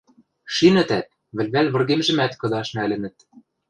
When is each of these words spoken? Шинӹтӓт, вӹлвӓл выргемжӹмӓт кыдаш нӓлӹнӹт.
Шинӹтӓт, 0.55 1.07
вӹлвӓл 1.35 1.67
выргемжӹмӓт 1.73 2.33
кыдаш 2.41 2.67
нӓлӹнӹт. 2.75 3.17